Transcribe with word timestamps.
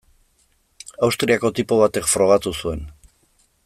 Austriako 1.09 1.53
tipo 1.59 1.79
batek 1.83 2.11
frogatu 2.15 2.57
zuen. 2.63 2.85